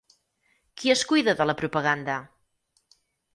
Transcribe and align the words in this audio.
Qui 0.79 0.93
es 0.93 1.03
cuida 1.11 1.35
de 1.41 1.47
la 1.49 1.55
propaganda? 1.61 2.17